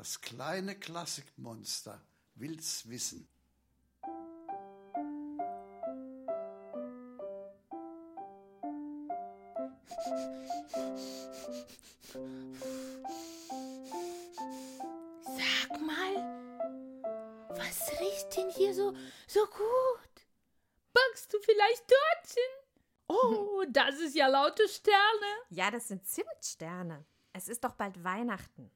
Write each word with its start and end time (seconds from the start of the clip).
Das 0.00 0.18
kleine 0.22 0.74
Klassikmonster 0.74 2.00
will's 2.34 2.88
wissen. 2.88 3.28
Sag 15.22 15.80
mal, 15.82 16.16
was 17.50 17.90
riecht 18.00 18.34
denn 18.38 18.48
hier 18.56 18.72
so, 18.74 18.94
so 19.26 19.40
gut? 19.48 20.26
Backst 20.94 21.30
du 21.30 21.38
vielleicht 21.40 21.86
Törtchen? 21.86 22.42
Oh, 23.06 23.64
das 23.68 23.96
ist 23.96 24.14
ja 24.14 24.28
laute 24.28 24.66
Sterne. 24.66 24.96
Ja, 25.50 25.70
das 25.70 25.88
sind 25.88 26.06
Zimtsterne. 26.06 27.04
Es 27.34 27.48
ist 27.48 27.62
doch 27.62 27.74
bald 27.74 28.02
Weihnachten. 28.02 28.70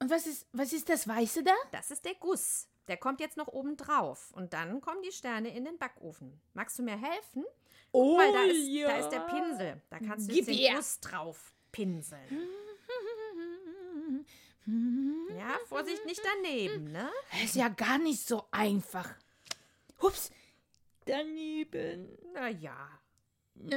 Und 0.00 0.10
was 0.10 0.26
ist, 0.26 0.46
was 0.52 0.72
ist 0.72 0.88
das 0.88 1.08
Weiße 1.08 1.42
da? 1.42 1.54
Das 1.72 1.90
ist 1.90 2.04
der 2.04 2.14
Guss. 2.14 2.68
Der 2.86 2.96
kommt 2.96 3.20
jetzt 3.20 3.36
noch 3.36 3.48
oben 3.48 3.76
drauf. 3.76 4.30
Und 4.34 4.52
dann 4.52 4.80
kommen 4.80 5.02
die 5.02 5.12
Sterne 5.12 5.54
in 5.54 5.64
den 5.64 5.76
Backofen. 5.78 6.40
Magst 6.54 6.78
du 6.78 6.82
mir 6.82 6.96
helfen? 6.98 7.44
Oh, 7.92 8.10
Guck 8.10 8.16
mal, 8.18 8.32
da 8.32 8.42
ist, 8.44 8.66
ja. 8.68 8.88
da 8.88 8.98
ist 8.98 9.08
der 9.10 9.20
Pinsel. 9.20 9.82
Da 9.90 9.98
kannst 9.98 10.28
du 10.28 10.32
Gib 10.34 10.46
jetzt 10.46 10.48
den 10.48 10.66
her. 10.66 10.76
Guss 10.76 11.00
drauf 11.00 11.52
pinseln. 11.72 12.48
Ja, 15.34 15.56
Vorsicht, 15.66 16.04
nicht 16.04 16.20
daneben, 16.22 16.92
ne? 16.92 17.08
Ist 17.42 17.54
ja 17.54 17.68
gar 17.68 17.96
nicht 17.96 18.26
so 18.28 18.44
einfach. 18.50 19.08
Hups, 20.02 20.30
Daneben. 21.06 22.18
Na 22.34 22.48
ja. 22.50 22.76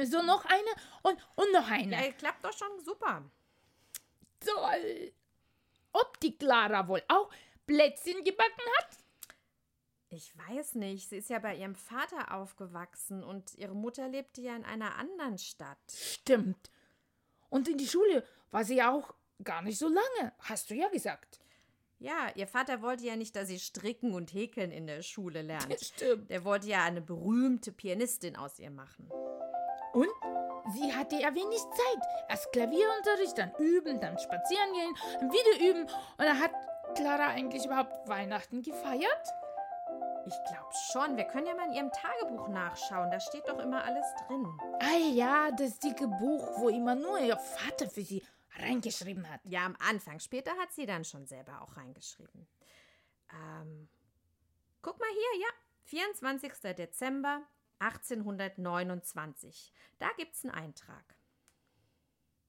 so 0.04 0.20
noch 0.20 0.44
eine 0.44 0.68
und, 1.02 1.18
und 1.34 1.50
noch 1.52 1.66
Ja, 1.68 1.76
eine. 1.76 2.12
klappt 2.12 2.44
doch 2.44 2.52
schon 2.52 2.78
super. 2.84 3.22
Toll. 4.44 5.12
Ob 5.92 6.20
die 6.20 6.36
Clara 6.36 6.88
wohl 6.88 7.02
auch 7.08 7.30
Plätzchen 7.66 8.24
gebacken 8.24 8.64
hat? 8.78 8.88
Ich 10.08 10.36
weiß 10.36 10.74
nicht. 10.74 11.08
Sie 11.08 11.16
ist 11.16 11.30
ja 11.30 11.38
bei 11.38 11.56
ihrem 11.56 11.74
Vater 11.74 12.34
aufgewachsen 12.34 13.24
und 13.24 13.54
ihre 13.54 13.74
Mutter 13.74 14.08
lebte 14.08 14.42
ja 14.42 14.54
in 14.54 14.64
einer 14.64 14.96
anderen 14.96 15.38
Stadt. 15.38 15.78
Stimmt. 15.90 16.70
Und 17.48 17.68
in 17.68 17.78
die 17.78 17.86
Schule 17.86 18.24
war 18.50 18.64
sie 18.64 18.76
ja 18.76 18.92
auch 18.92 19.14
gar 19.42 19.62
nicht 19.62 19.78
so 19.78 19.88
lange, 19.88 20.32
hast 20.38 20.70
du 20.70 20.74
ja 20.74 20.88
gesagt. 20.88 21.40
Ja, 21.98 22.32
ihr 22.34 22.48
Vater 22.48 22.82
wollte 22.82 23.04
ja 23.04 23.16
nicht, 23.16 23.36
dass 23.36 23.48
sie 23.48 23.60
stricken 23.60 24.12
und 24.12 24.34
häkeln 24.34 24.72
in 24.72 24.86
der 24.86 25.02
Schule 25.02 25.40
lernt. 25.42 25.72
Stimmt. 25.80 26.30
Der 26.30 26.44
wollte 26.44 26.66
ja 26.66 26.82
eine 26.84 27.00
berühmte 27.00 27.70
Pianistin 27.70 28.36
aus 28.36 28.58
ihr 28.58 28.70
machen. 28.70 29.08
Und 29.92 30.08
sie 30.74 30.92
hatte 30.94 31.16
ja 31.16 31.34
wenig 31.34 31.58
Zeit. 31.58 32.02
Erst 32.28 32.52
Klavierunterricht, 32.52 33.36
dann 33.36 33.52
üben, 33.58 34.00
dann 34.00 34.18
spazieren 34.18 34.72
gehen, 34.72 34.94
dann 35.20 35.32
wieder 35.32 35.70
üben. 35.70 35.82
Und 35.82 36.24
dann 36.24 36.38
hat 36.38 36.52
Clara 36.94 37.28
eigentlich 37.28 37.64
überhaupt 37.64 38.08
Weihnachten 38.08 38.62
gefeiert? 38.62 39.28
Ich 40.26 40.34
glaube 40.48 40.72
schon. 40.92 41.16
Wir 41.16 41.24
können 41.24 41.46
ja 41.46 41.54
mal 41.54 41.66
in 41.66 41.74
ihrem 41.74 41.90
Tagebuch 41.90 42.48
nachschauen. 42.48 43.10
Da 43.10 43.18
steht 43.18 43.48
doch 43.48 43.58
immer 43.58 43.84
alles 43.84 44.06
drin. 44.26 44.46
Ah 44.80 44.98
ja, 45.12 45.50
das 45.50 45.78
dicke 45.78 46.06
Buch, 46.06 46.46
wo 46.58 46.68
immer 46.68 46.94
nur 46.94 47.18
ihr 47.18 47.36
Vater 47.36 47.88
für 47.88 48.02
sie 48.02 48.22
reingeschrieben 48.58 49.28
hat. 49.28 49.40
Ja, 49.44 49.66
am 49.66 49.76
Anfang. 49.80 50.20
Später 50.20 50.52
hat 50.58 50.72
sie 50.72 50.86
dann 50.86 51.04
schon 51.04 51.26
selber 51.26 51.60
auch 51.62 51.76
reingeschrieben. 51.76 52.46
Ähm, 53.32 53.88
guck 54.80 54.98
mal 55.00 55.08
hier, 55.10 55.40
ja. 55.40 55.48
24. 55.84 56.52
Dezember 56.76 57.42
1829. 57.82 59.72
Da 59.98 60.08
gibt's 60.16 60.44
einen 60.44 60.54
Eintrag. 60.54 61.16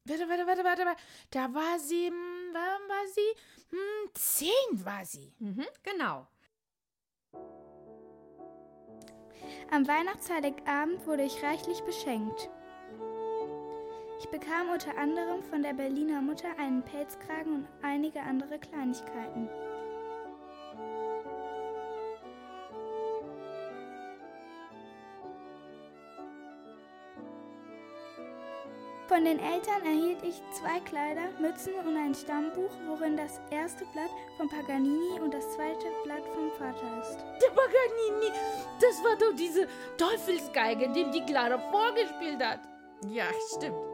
Warte, 0.05 0.27
warte, 0.27 0.45
warte, 0.45 0.63
warte, 0.63 0.85
warte. 0.85 1.01
Da 1.31 1.53
war 1.53 1.79
sie, 1.79 2.07
hm, 2.07 2.53
wann 2.53 2.89
war 2.89 3.07
sie? 3.07 3.35
Hm, 3.69 4.09
zehn 4.13 4.85
war 4.85 5.05
sie. 5.05 5.33
Mhm, 5.39 5.65
genau. 5.81 6.27
Am 9.71 9.87
Weihnachtsheiligabend 9.87 11.07
wurde 11.07 11.23
ich 11.23 11.41
reichlich 11.41 11.81
beschenkt. 11.83 12.49
Ich 14.19 14.29
bekam 14.29 14.69
unter 14.69 14.97
anderem 14.97 15.41
von 15.43 15.63
der 15.63 15.73
Berliner 15.73 16.21
Mutter 16.21 16.49
einen 16.57 16.83
Pelzkragen 16.83 17.55
und 17.55 17.67
einige 17.81 18.21
andere 18.21 18.59
Kleinigkeiten. 18.59 19.49
Von 29.13 29.25
den 29.25 29.37
Eltern 29.37 29.85
erhielt 29.85 30.23
ich 30.23 30.41
zwei 30.59 30.79
Kleider, 30.79 31.29
Mützen 31.39 31.75
und 31.85 31.95
ein 31.95 32.15
Stammbuch, 32.15 32.71
worin 32.87 33.15
das 33.15 33.39
erste 33.51 33.85
Blatt 33.93 34.09
von 34.37 34.49
Paganini 34.49 35.19
und 35.21 35.31
das 35.31 35.53
zweite 35.53 35.85
Blatt 36.03 36.23
vom 36.33 36.49
Vater 36.57 36.99
ist. 36.99 37.19
Der 37.39 37.49
Paganini, 37.49 38.33
das 38.81 39.03
war 39.03 39.15
doch 39.15 39.35
diese 39.37 39.67
Teufelsgeige, 39.99 40.91
dem 40.93 41.11
die 41.11 41.23
Clara 41.27 41.59
vorgespielt 41.59 42.43
hat. 42.43 42.61
Ja, 43.07 43.25
stimmt. 43.55 43.92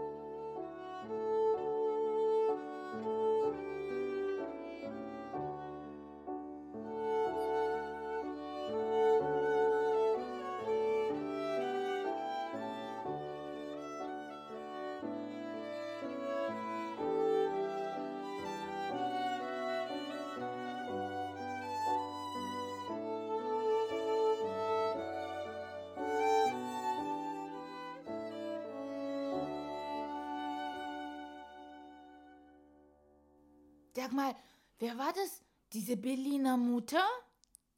Sag 33.96 34.12
mal, 34.14 34.36
wer 34.80 34.98
war 34.98 35.14
das? 35.14 35.42
Diese 35.74 35.98
Berliner 35.98 36.58
Mutter? 36.58 37.04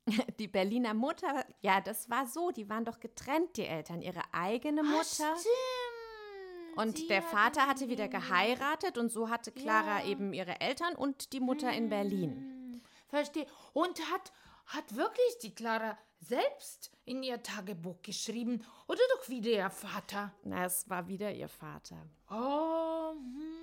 Die 0.39 0.47
Berliner 0.47 0.93
Mutter, 0.93 1.45
ja, 1.61 1.81
das 1.81 2.09
war 2.09 2.25
so. 2.25 2.51
Die 2.51 2.69
waren 2.69 2.85
doch 2.85 2.99
getrennt, 2.99 3.57
die 3.57 3.65
Eltern. 3.65 4.01
Ihre 4.01 4.21
eigene 4.33 4.81
Mutter. 4.83 5.03
Stimmt. 5.05 6.77
Und 6.77 6.97
Sie 6.97 7.07
der 7.07 7.21
Vater 7.21 7.67
hatte 7.67 7.89
wieder 7.89 8.07
geheiratet 8.07 8.97
und 8.97 9.11
so 9.11 9.29
hatte 9.29 9.51
Clara 9.51 9.99
Ja. 9.99 10.05
eben 10.05 10.33
ihre 10.33 10.61
Eltern 10.61 10.95
und 10.95 11.33
die 11.33 11.41
Mutter 11.41 11.71
in 11.71 11.89
Berlin. 11.89 12.31
Hm, 12.31 12.81
Verstehe. 13.09 13.45
Und 13.73 13.99
hat, 14.11 14.31
hat 14.67 14.95
wirklich 14.95 15.37
die 15.41 15.53
Clara 15.53 15.97
selbst 16.21 16.91
in 17.03 17.23
ihr 17.23 17.43
Tagebuch 17.43 18.01
geschrieben 18.01 18.63
oder 18.87 19.01
doch 19.17 19.27
wieder 19.27 19.49
ihr 19.49 19.69
Vater? 19.69 20.33
Na, 20.43 20.63
es 20.65 20.89
war 20.89 21.07
wieder 21.07 21.31
ihr 21.33 21.49
Vater. 21.49 21.97
Oh, 22.29 23.11
hm. 23.15 23.60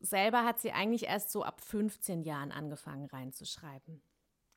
Selber 0.00 0.44
hat 0.44 0.60
sie 0.60 0.72
eigentlich 0.72 1.04
erst 1.04 1.30
so 1.30 1.42
ab 1.42 1.60
15 1.60 2.22
Jahren 2.22 2.52
angefangen 2.52 3.06
reinzuschreiben. 3.06 4.02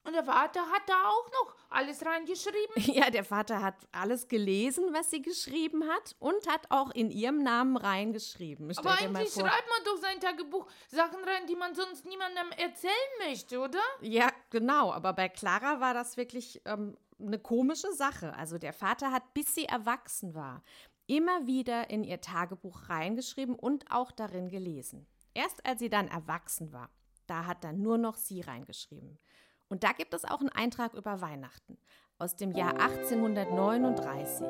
Und 0.03 0.13
der 0.13 0.23
Vater 0.23 0.61
hat 0.71 0.81
da 0.87 1.09
auch 1.09 1.31
noch 1.31 1.55
alles 1.69 2.05
reingeschrieben? 2.05 2.75
Ja, 2.95 3.09
der 3.09 3.23
Vater 3.23 3.61
hat 3.61 3.75
alles 3.91 4.27
gelesen, 4.27 4.85
was 4.91 5.11
sie 5.11 5.21
geschrieben 5.21 5.87
hat 5.87 6.15
und 6.19 6.47
hat 6.47 6.71
auch 6.71 6.91
in 6.91 7.11
ihrem 7.11 7.43
Namen 7.43 7.77
reingeschrieben. 7.77 8.73
Stell 8.73 8.87
Aber 8.87 8.99
eigentlich 8.99 9.31
schreibt 9.31 9.45
man 9.69 9.83
doch 9.85 9.97
sein 9.97 10.19
Tagebuch 10.19 10.67
Sachen 10.87 11.23
rein, 11.23 11.45
die 11.47 11.55
man 11.55 11.75
sonst 11.75 12.05
niemandem 12.05 12.49
erzählen 12.57 12.93
möchte, 13.27 13.59
oder? 13.59 13.81
Ja, 14.01 14.31
genau. 14.49 14.91
Aber 14.91 15.13
bei 15.13 15.29
Clara 15.29 15.79
war 15.79 15.93
das 15.93 16.17
wirklich 16.17 16.61
ähm, 16.65 16.97
eine 17.19 17.37
komische 17.37 17.91
Sache. 17.93 18.33
Also 18.35 18.57
der 18.57 18.73
Vater 18.73 19.11
hat, 19.11 19.33
bis 19.33 19.53
sie 19.53 19.65
erwachsen 19.65 20.33
war, 20.33 20.63
immer 21.05 21.45
wieder 21.45 21.89
in 21.89 22.03
ihr 22.03 22.21
Tagebuch 22.21 22.89
reingeschrieben 22.89 23.55
und 23.55 23.91
auch 23.91 24.11
darin 24.11 24.49
gelesen. 24.49 25.05
Erst 25.33 25.65
als 25.65 25.79
sie 25.79 25.89
dann 25.89 26.07
erwachsen 26.07 26.73
war, 26.73 26.89
da 27.27 27.45
hat 27.45 27.63
dann 27.63 27.81
nur 27.81 27.97
noch 27.97 28.15
sie 28.15 28.41
reingeschrieben. 28.41 29.19
Und 29.67 29.83
da 29.83 29.91
gibt 29.91 30.13
es 30.13 30.25
auch 30.25 30.39
einen 30.39 30.49
Eintrag 30.49 30.93
über 30.95 31.21
Weihnachten 31.21 31.77
aus 32.17 32.35
dem 32.35 32.51
Jahr 32.51 32.73
1839. 32.79 34.47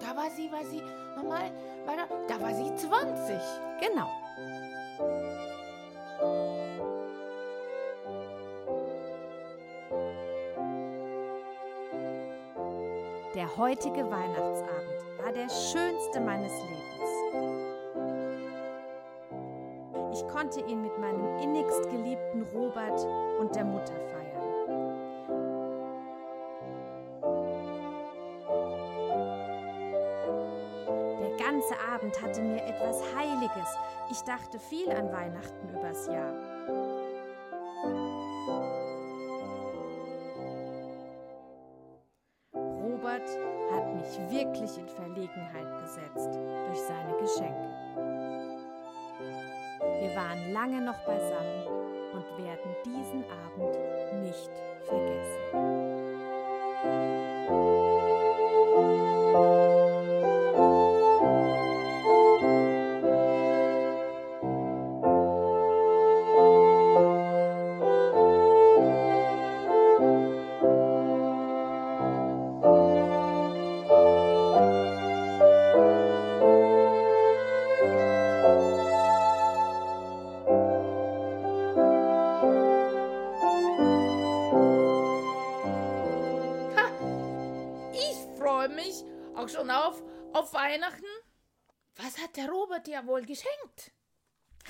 Da 0.00 0.14
war 0.14 0.30
sie, 0.30 0.52
war 0.52 0.64
sie, 0.64 0.80
nochmal, 1.16 1.50
war 1.86 1.96
da, 1.96 2.06
da 2.28 2.40
war 2.40 2.54
sie 2.54 2.74
20. 2.76 3.36
Genau. 3.80 4.08
Der 13.34 13.56
heutige 13.56 14.10
Weihnachtsabend 14.10 15.18
war 15.18 15.32
der 15.32 15.48
schönste 15.48 16.20
meines 16.20 16.52
Lebens. 16.52 17.17
konnte 20.38 20.60
ihn 20.60 20.82
mit 20.82 20.96
meinem 21.00 21.38
innigst 21.38 21.82
geliebten 21.90 22.42
Robert 22.54 23.04
und 23.40 23.56
der 23.56 23.64
Mutter 23.64 23.94
feiern. 23.94 24.38
Der 31.20 31.44
ganze 31.44 31.74
Abend 31.92 32.22
hatte 32.22 32.40
mir 32.42 32.62
etwas 32.62 33.02
Heiliges. 33.16 33.76
Ich 34.12 34.20
dachte 34.20 34.60
viel 34.60 34.88
an 34.92 35.12
Weihnachten 35.12 35.68
übers 35.76 36.06
Jahr. 36.06 36.32
Robert 42.54 43.28
hat 43.72 43.94
mich 43.96 44.30
wirklich 44.30 44.78
in 44.78 44.88
Verlegenheit 44.88 45.78
gesetzt 45.82 46.38
durch 46.68 46.78
seine 46.78 47.16
Geschenke. 47.20 48.17
Wir 50.08 50.16
waren 50.16 50.52
lange 50.54 50.80
noch 50.80 50.98
beisammen 51.00 51.66
und 52.14 52.24
werden 52.42 52.74
diesen 52.82 53.24
Abend 53.30 53.76
nicht 54.22 54.50
vergessen. 54.86 55.88
Weihnachten. 90.68 91.06
Was 91.96 92.18
hat 92.18 92.36
der 92.36 92.50
Robert 92.50 92.86
dir 92.86 93.06
wohl 93.06 93.22
geschenkt? 93.22 93.90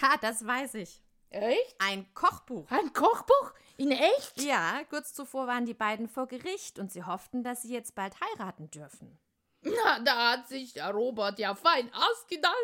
Ha, 0.00 0.16
das 0.20 0.46
weiß 0.46 0.74
ich. 0.74 1.02
Echt? 1.30 1.74
Ein 1.80 2.14
Kochbuch. 2.14 2.70
Ein 2.70 2.92
Kochbuch? 2.92 3.52
In 3.76 3.90
echt? 3.90 4.40
Ja, 4.40 4.84
kurz 4.90 5.12
zuvor 5.12 5.48
waren 5.48 5.66
die 5.66 5.74
beiden 5.74 6.08
vor 6.08 6.28
Gericht 6.28 6.78
und 6.78 6.92
sie 6.92 7.02
hofften, 7.02 7.42
dass 7.42 7.62
sie 7.62 7.72
jetzt 7.72 7.96
bald 7.96 8.14
heiraten 8.20 8.70
dürfen. 8.70 9.18
Na, 9.62 9.98
da 9.98 10.32
hat 10.32 10.48
sich 10.48 10.74
der 10.74 10.90
Robert 10.92 11.40
ja 11.40 11.56
fein 11.56 11.92
ausgedacht, 11.92 12.54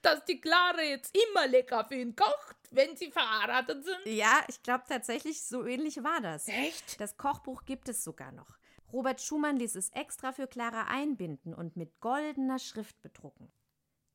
dass 0.00 0.24
die 0.24 0.40
Clara 0.40 0.82
jetzt 0.82 1.14
immer 1.14 1.46
lecker 1.46 1.84
für 1.84 1.96
ihn 1.96 2.16
kocht, 2.16 2.56
wenn 2.70 2.96
sie 2.96 3.12
verheiratet 3.12 3.84
sind. 3.84 4.06
Ja, 4.06 4.42
ich 4.48 4.62
glaube 4.62 4.84
tatsächlich, 4.88 5.42
so 5.42 5.66
ähnlich 5.66 6.02
war 6.02 6.22
das. 6.22 6.48
Echt? 6.48 6.98
Das 7.02 7.18
Kochbuch 7.18 7.66
gibt 7.66 7.90
es 7.90 8.02
sogar 8.02 8.32
noch. 8.32 8.57
Robert 8.92 9.20
Schumann 9.20 9.56
ließ 9.56 9.74
es 9.76 9.90
extra 9.90 10.32
für 10.32 10.46
Clara 10.46 10.84
einbinden 10.84 11.54
und 11.54 11.76
mit 11.76 12.00
goldener 12.00 12.58
Schrift 12.58 13.00
bedrucken. 13.02 13.50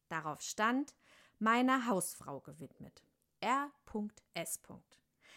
Darauf 0.09 0.41
stand 0.41 0.93
meiner 1.39 1.87
Hausfrau 1.87 2.39
gewidmet. 2.39 3.03
R.S. 3.39 4.59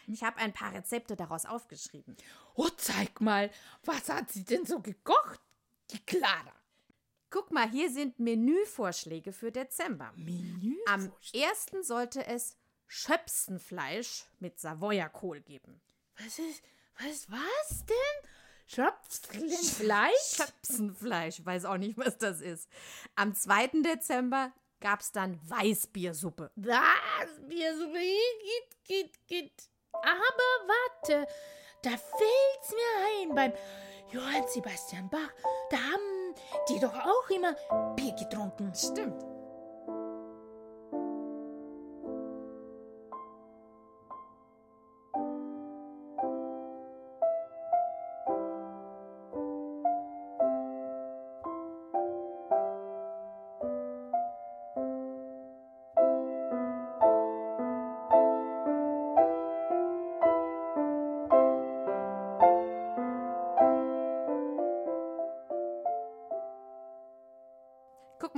Ich 0.07 0.23
habe 0.23 0.37
ein 0.37 0.53
paar 0.53 0.73
Rezepte 0.73 1.15
daraus 1.15 1.45
aufgeschrieben. 1.45 2.15
Oh, 2.55 2.69
zeig 2.77 3.19
mal, 3.19 3.51
was 3.83 4.09
hat 4.09 4.31
sie 4.31 4.45
denn 4.45 4.65
so 4.65 4.79
gekocht, 4.79 5.41
die 5.91 5.99
Clara? 6.05 6.53
Guck 7.29 7.51
mal, 7.51 7.69
hier 7.69 7.91
sind 7.91 8.19
Menüvorschläge 8.19 9.33
für 9.33 9.51
Dezember. 9.51 10.13
Menü? 10.15 10.77
Am 10.87 11.11
ersten 11.33 11.83
sollte 11.83 12.25
es 12.25 12.55
Schöpsenfleisch 12.87 14.25
mit 14.39 14.59
Savoyerkohl 14.59 15.41
geben. 15.41 15.81
Was 16.17 16.39
ist, 16.39 16.63
was, 16.97 17.29
was 17.29 17.85
denn? 17.85 18.29
Schöpfchenfleisch? 18.67 20.35
Schöpsenfleisch, 20.35 21.45
weiß 21.45 21.65
auch 21.65 21.77
nicht, 21.77 21.97
was 21.97 22.17
das 22.17 22.41
ist. 22.41 22.69
Am 23.15 23.33
2. 23.33 23.81
Dezember 23.81 24.51
gab 24.81 24.99
es 24.99 25.11
dann 25.11 25.39
Weißbiersuppe. 25.49 26.51
Was? 26.55 27.47
Biersuppe? 27.47 27.97
Geht, 27.97 28.83
geht, 28.83 29.27
geht. 29.27 29.69
Aber 29.93 30.67
warte, 30.67 31.27
da 31.81 31.89
fällt's 31.91 32.71
mir 32.71 33.23
ein 33.23 33.35
beim 33.35 33.53
Johann 34.11 34.47
Sebastian 34.47 35.09
Bach. 35.09 35.31
Da 35.69 35.77
haben 35.77 36.35
die 36.69 36.79
doch 36.79 36.93
auch 36.93 37.29
immer 37.29 37.53
Bier 37.95 38.13
getrunken. 38.13 38.73
Stimmt. 38.75 39.36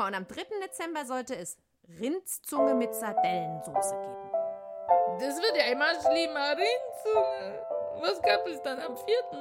Und 0.09 0.15
am 0.15 0.27
3. 0.27 0.43
Dezember 0.63 1.05
sollte 1.05 1.35
es 1.35 1.55
Rindszunge 1.87 2.73
mit 2.73 2.95
Sardellensoße 2.95 3.95
geben. 3.95 5.19
Das 5.19 5.39
wird 5.39 5.55
ja 5.55 5.65
immer 5.71 6.01
schlimmer. 6.01 6.57
Rindzunge. 6.57 7.67
Was 8.01 8.19
gab 8.23 8.47
es 8.47 8.59
dann 8.63 8.79
am 8.79 8.97
vierten? 8.97 9.37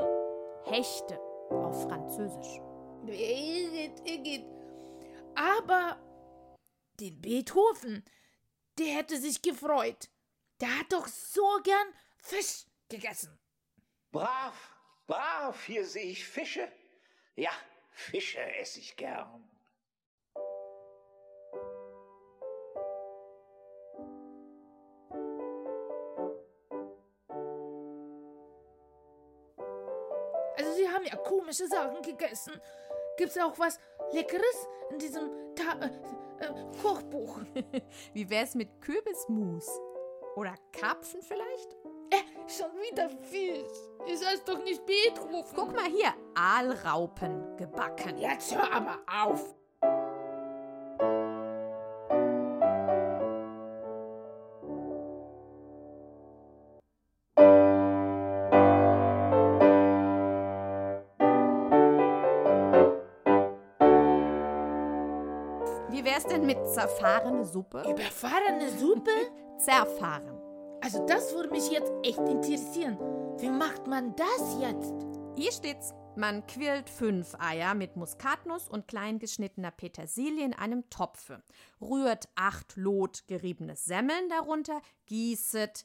Hechte 0.64 1.18
auf 1.50 1.84
Französisch. 1.84 2.60
Igitt, 3.06 4.06
Igitt. 4.06 4.44
Aber 5.34 5.98
den 7.00 7.18
Beethoven, 7.18 8.04
der 8.78 8.88
hätte 8.88 9.16
sich 9.16 9.40
gefreut. 9.40 10.10
Der 10.60 10.80
hat 10.80 10.92
doch 10.92 11.06
so 11.06 11.60
gern 11.64 11.94
Fisch 12.18 12.66
gegessen. 12.90 13.38
Brav, 14.12 14.54
brav, 15.06 15.64
hier 15.64 15.86
sehe 15.86 16.10
ich 16.10 16.28
Fische. 16.28 16.70
Ja, 17.36 17.52
Fische 17.90 18.42
esse 18.56 18.80
ich 18.80 18.96
gern. 18.96 19.48
Komische 31.48 31.66
Sachen 31.66 32.02
gegessen. 32.02 32.60
Gibt's 33.16 33.38
auch 33.38 33.58
was 33.58 33.78
Leckeres 34.12 34.68
in 34.90 34.98
diesem 34.98 35.30
Ta 35.54 35.78
äh, 35.80 36.44
äh, 36.44 36.82
Kochbuch? 36.82 37.40
Wie 38.12 38.28
wär's 38.28 38.54
mit 38.54 38.68
Kürbismus? 38.82 39.66
Oder 40.36 40.54
Karpfen 40.72 41.22
vielleicht? 41.22 41.74
Äh, 42.10 42.22
schon 42.46 42.70
wieder 42.82 43.08
Fisch. 43.08 43.66
Ich 44.06 44.24
heißt 44.24 44.46
doch 44.46 44.62
nicht 44.62 44.84
Beethoven. 44.84 45.42
Guck 45.54 45.74
mal 45.74 45.86
hier, 45.86 46.12
Aalraupen 46.34 47.56
gebacken. 47.56 48.18
Jetzt 48.18 48.54
hör 48.54 48.70
aber 48.70 48.98
auf. 49.10 49.54
Wär's 66.08 66.24
denn 66.24 66.46
mit 66.46 66.56
zerfahrene 66.72 67.44
Suppe? 67.44 67.82
Überfahrene 67.86 68.70
Suppe? 68.78 69.10
Zerfahren. 69.58 70.40
Also 70.80 71.04
das 71.04 71.34
würde 71.34 71.50
mich 71.50 71.70
jetzt 71.70 71.92
echt 72.02 72.18
interessieren. 72.18 72.96
Wie 73.38 73.50
macht 73.50 73.86
man 73.86 74.16
das 74.16 74.56
jetzt? 74.58 74.94
Hier 75.36 75.52
steht's. 75.52 75.92
Man 76.16 76.46
quirlt 76.46 76.88
fünf 76.88 77.34
Eier 77.38 77.74
mit 77.74 77.96
Muskatnuss 77.96 78.68
und 78.68 78.88
klein 78.88 79.18
geschnittener 79.18 79.70
Petersilie 79.70 80.46
in 80.46 80.54
einem 80.54 80.88
Topfe. 80.88 81.42
Rührt 81.78 82.30
acht 82.36 82.76
Lot 82.76 83.28
geriebenes 83.28 83.84
Semmeln 83.84 84.30
darunter, 84.30 84.80
gießet. 85.06 85.84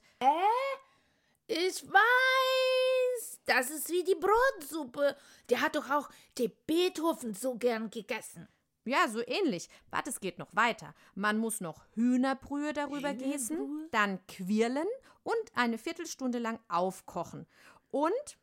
Ich 1.48 1.84
weiß. 1.84 3.42
Das 3.46 3.70
ist 3.72 3.90
wie 3.90 4.06
die 4.06 4.16
Brotsuppe. 4.16 5.18
Der 5.50 5.60
hat 5.60 5.76
doch 5.76 5.90
auch 5.92 6.10
der 6.38 6.50
Beethoven 6.66 7.34
so 7.34 7.56
gern 7.56 7.90
gegessen. 7.90 8.48
Ja, 8.86 9.08
so 9.08 9.22
ähnlich. 9.26 9.70
Warte, 9.90 10.10
es 10.10 10.20
geht 10.20 10.40
noch 10.40 10.56
weiter. 10.56 10.94
Man 11.16 11.38
muss 11.38 11.62
noch 11.62 11.86
Hühnerbrühe 11.96 12.74
darüber 12.74 13.14
gießen, 13.14 13.88
dann 13.92 14.26
quirlen 14.28 14.88
und 15.24 15.36
eine 15.56 15.78
Viertelstunde 15.78 16.40
lang 16.40 16.60
aufkochen. 16.68 17.48
Und 17.92 18.38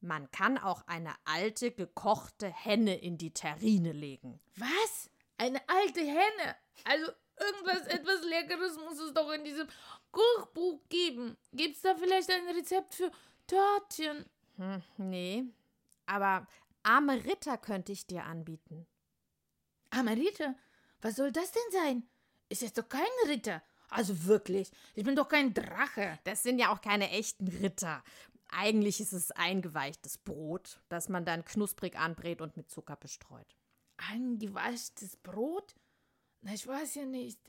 man 0.00 0.30
kann 0.30 0.58
auch 0.58 0.86
eine 0.86 1.14
alte 1.24 1.72
gekochte 1.72 2.46
Henne 2.48 2.96
in 2.96 3.18
die 3.18 3.32
Terrine 3.32 3.92
legen. 3.92 4.40
Was? 4.56 5.10
Eine 5.38 5.60
alte 5.68 6.00
Henne? 6.00 6.56
Also 6.84 7.10
irgendwas, 7.40 7.86
etwas 7.88 8.22
Leckeres 8.24 8.76
muss 8.76 8.98
es 9.00 9.12
doch 9.12 9.30
in 9.32 9.44
diesem 9.44 9.66
Kochbuch 10.12 10.80
geben. 10.88 11.36
Gibt's 11.52 11.82
da 11.82 11.94
vielleicht 11.96 12.30
ein 12.30 12.48
Rezept 12.54 12.94
für 12.94 13.10
Törtchen? 13.46 14.24
Hm, 14.56 14.82
nee, 14.96 15.44
aber 16.06 16.46
arme 16.82 17.24
Ritter 17.24 17.58
könnte 17.58 17.92
ich 17.92 18.06
dir 18.06 18.24
anbieten. 18.24 18.86
Amarita, 19.90 20.54
was 21.00 21.16
soll 21.16 21.32
das 21.32 21.52
denn 21.52 21.72
sein? 21.72 22.08
Ist 22.48 22.62
jetzt 22.62 22.78
doch 22.78 22.88
kein 22.88 23.06
Ritter. 23.26 23.62
Also 23.90 24.24
wirklich, 24.24 24.70
ich 24.94 25.04
bin 25.04 25.16
doch 25.16 25.28
kein 25.28 25.54
Drache. 25.54 26.18
Das 26.24 26.42
sind 26.42 26.58
ja 26.58 26.72
auch 26.72 26.80
keine 26.80 27.10
echten 27.10 27.48
Ritter. 27.48 28.02
Eigentlich 28.50 29.00
ist 29.00 29.12
es 29.12 29.30
eingeweichtes 29.30 30.18
Brot, 30.18 30.80
das 30.88 31.08
man 31.08 31.24
dann 31.24 31.44
knusprig 31.44 31.98
anbrät 31.98 32.40
und 32.40 32.56
mit 32.56 32.70
Zucker 32.70 32.96
bestreut. 32.96 33.56
Eingewaschtes 33.96 35.16
Brot? 35.16 35.74
Na, 36.40 36.54
ich 36.54 36.66
weiß 36.66 36.94
ja 36.96 37.04
nicht. 37.04 37.40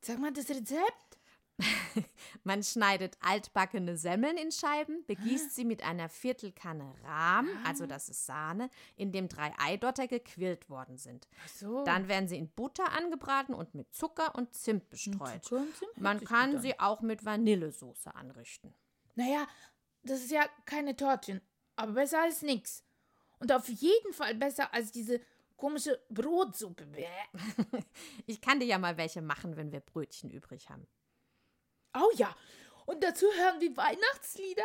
Sag 0.00 0.18
mal 0.18 0.32
das 0.32 0.48
Rezept. 0.48 1.19
Man 2.44 2.62
schneidet 2.62 3.16
altbackene 3.20 3.96
Semmeln 3.96 4.36
in 4.36 4.52
Scheiben, 4.52 5.04
begießt 5.06 5.54
sie 5.54 5.64
mit 5.64 5.82
einer 5.82 6.08
Viertelkanne 6.08 6.94
Rahm, 7.04 7.48
also 7.66 7.86
das 7.86 8.08
ist 8.08 8.26
Sahne, 8.26 8.70
in 8.96 9.12
dem 9.12 9.28
drei 9.28 9.52
Eidotter 9.58 10.06
gequillt 10.08 10.68
worden 10.68 10.96
sind. 10.96 11.28
Ach 11.44 11.48
so. 11.48 11.84
Dann 11.84 12.08
werden 12.08 12.28
sie 12.28 12.38
in 12.38 12.48
Butter 12.48 12.92
angebraten 12.92 13.54
und 13.54 13.74
mit 13.74 13.92
Zucker 13.94 14.34
und 14.34 14.54
Zimt 14.54 14.88
bestreut. 14.90 15.44
Zucker 15.44 15.62
und 15.62 15.76
Zimt 15.76 16.00
Man 16.00 16.24
kann 16.24 16.60
sie 16.60 16.78
auch 16.78 17.00
mit 17.00 17.24
Vanillesoße 17.24 18.14
anrichten. 18.14 18.74
Naja, 19.14 19.46
das 20.02 20.20
ist 20.20 20.30
ja 20.30 20.44
keine 20.64 20.96
Tortchen, 20.96 21.40
aber 21.76 21.92
besser 21.92 22.22
als 22.22 22.42
nix. 22.42 22.84
Und 23.38 23.52
auf 23.52 23.68
jeden 23.68 24.12
Fall 24.12 24.34
besser 24.34 24.72
als 24.72 24.92
diese 24.92 25.20
komische 25.56 26.00
Brotsuppe. 26.08 26.86
Ich 28.26 28.40
kann 28.40 28.60
dir 28.60 28.66
ja 28.66 28.78
mal 28.78 28.96
welche 28.96 29.22
machen, 29.22 29.56
wenn 29.56 29.72
wir 29.72 29.80
Brötchen 29.80 30.30
übrig 30.30 30.70
haben. 30.70 30.86
Oh 31.94 32.10
ja, 32.14 32.34
und 32.86 33.02
dazu 33.02 33.26
hören 33.32 33.60
wir 33.60 33.76
Weihnachtslieder. 33.76 34.64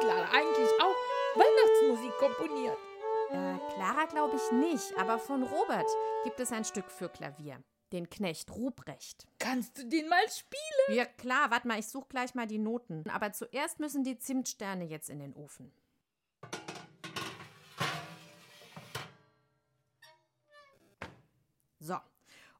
Clara 0.00 0.30
eigentlich 0.32 0.70
auch 0.80 0.96
Weihnachtsmusik 1.36 2.16
komponiert? 2.16 2.78
Äh, 3.30 3.58
Clara 3.74 4.06
glaube 4.06 4.36
ich 4.36 4.52
nicht, 4.52 4.96
aber 4.96 5.18
von 5.18 5.42
Robert 5.42 5.88
gibt 6.24 6.40
es 6.40 6.52
ein 6.52 6.64
Stück 6.64 6.90
für 6.90 7.10
Klavier. 7.10 7.62
Den 7.92 8.08
Knecht 8.08 8.50
Ruprecht. 8.50 9.26
Kannst 9.38 9.76
du 9.76 9.86
den 9.86 10.08
mal 10.08 10.26
spielen? 10.30 10.96
Ja 10.96 11.04
klar, 11.04 11.50
warte 11.50 11.68
mal, 11.68 11.78
ich 11.78 11.88
suche 11.88 12.08
gleich 12.08 12.34
mal 12.34 12.46
die 12.46 12.58
Noten. 12.58 13.04
Aber 13.10 13.32
zuerst 13.32 13.78
müssen 13.78 14.02
die 14.02 14.18
Zimtsterne 14.18 14.84
jetzt 14.84 15.10
in 15.10 15.18
den 15.18 15.34
Ofen. 15.34 15.70
So, 21.78 21.96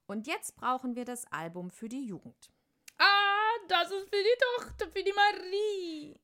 und 0.06 0.26
jetzt 0.26 0.56
brauchen 0.56 0.94
wir 0.94 1.04
das 1.04 1.24
Album 1.32 1.70
für 1.70 1.88
die 1.88 2.04
Jugend. 2.04 2.50
Ah, 2.98 3.50
das 3.68 3.90
ist 3.90 4.08
für 4.10 4.22
die 4.22 4.38
Tochter, 4.58 4.90
für 4.90 5.02
die 5.02 5.12
Marie. 5.12 6.20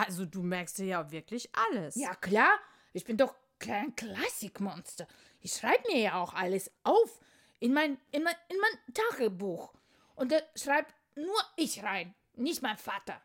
Also 0.00 0.24
du 0.24 0.42
merkst 0.42 0.78
dir 0.78 0.86
ja 0.86 1.10
wirklich 1.10 1.50
alles. 1.52 1.94
Ja 1.94 2.14
klar, 2.14 2.58
ich 2.94 3.04
bin 3.04 3.18
doch 3.18 3.34
kein 3.58 3.94
Klassikmonster. 3.94 5.06
Ich 5.42 5.52
schreibe 5.52 5.92
mir 5.92 6.00
ja 6.00 6.14
auch 6.14 6.32
alles 6.32 6.70
auf 6.84 7.20
in 7.58 7.74
mein, 7.74 7.98
in 8.10 8.22
mein, 8.22 8.34
in 8.48 8.56
mein 8.58 8.94
Tagebuch. 8.94 9.74
Und 10.14 10.32
da 10.32 10.38
schreibt 10.56 10.94
nur 11.16 11.38
ich 11.56 11.82
rein, 11.82 12.14
nicht 12.34 12.62
mein 12.62 12.78
Vater. 12.78 13.20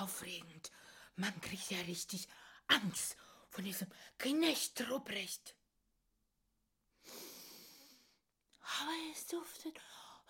Aufregend. 0.00 0.70
Man 1.16 1.40
kriegt 1.40 1.70
ja 1.70 1.78
richtig 1.82 2.28
Angst 2.68 3.16
von 3.50 3.64
diesem 3.64 3.88
Knecht 4.18 4.88
Ruprecht. 4.90 5.54
Aber 8.80 8.92
es 9.12 9.26
duftet 9.26 9.78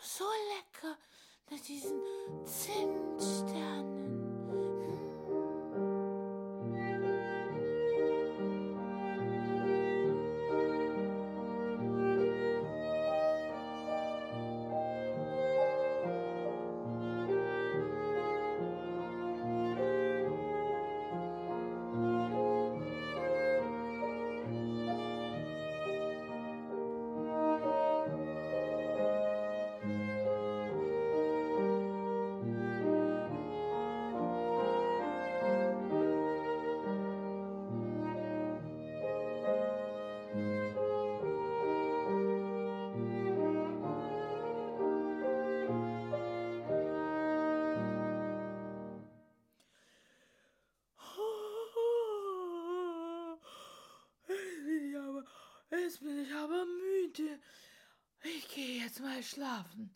so 0.01 0.25
lecker 0.55 0.97
nach 1.51 1.61
diesen 1.61 2.01
Zimtsternen. 2.47 4.06
Jetzt 55.87 56.01
bin 56.01 56.19
ich 56.19 56.35
aber 56.35 56.65
müde. 56.65 57.41
Ich 58.25 58.49
gehe 58.49 58.83
jetzt 58.83 59.01
mal 59.01 59.23
schlafen. 59.23 59.95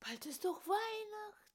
Bald 0.00 0.24
ist 0.24 0.44
doch 0.46 0.66
Weihnachten. 0.66 1.49